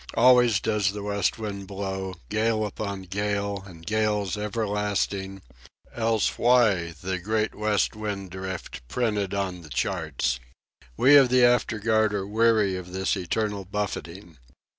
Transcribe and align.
Always 0.15 0.59
does 0.59 0.93
the 0.93 1.03
west 1.03 1.37
wind 1.37 1.67
blow, 1.67 2.15
gale 2.29 2.65
upon 2.65 3.03
gale 3.03 3.61
and 3.67 3.85
gales 3.85 4.35
everlasting, 4.35 5.43
else 5.93 6.39
why 6.39 6.95
the 7.03 7.19
"Great 7.19 7.53
West 7.53 7.95
Wind 7.95 8.31
Drift" 8.31 8.81
printed 8.87 9.35
on 9.35 9.61
the 9.61 9.69
charts! 9.69 10.39
We 10.97 11.17
of 11.17 11.29
the 11.29 11.45
afterguard 11.45 12.15
are 12.15 12.25
weary 12.25 12.75
of 12.75 12.93
this 12.93 13.15
eternal 13.15 13.63
buffeting. 13.63 14.39